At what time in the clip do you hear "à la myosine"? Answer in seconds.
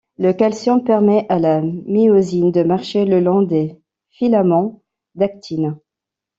1.29-2.51